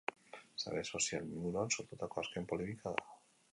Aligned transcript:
Sare 0.63 0.81
sozialen 0.99 1.29
inguruan 1.35 1.71
sortutako 1.77 2.23
azken 2.25 2.51
polemika 2.55 2.95
da. 2.99 3.09